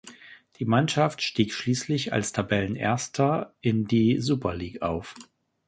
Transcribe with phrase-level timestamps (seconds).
[0.57, 5.13] Die Mannschaft stieg schließlich als Tabellenerster in die Super League auf.